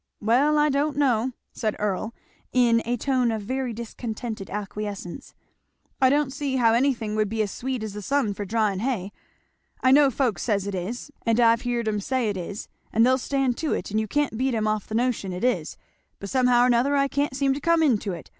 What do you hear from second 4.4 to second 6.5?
acquiescence, "I don't